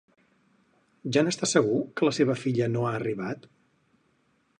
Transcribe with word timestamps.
Ja 1.17 1.23
n'està 1.27 1.49
segur 1.51 1.77
que 1.99 2.07
la 2.09 2.13
seva 2.19 2.37
filla 2.45 2.71
no 2.77 2.87
ha 2.87 2.95
arribat? 3.01 3.47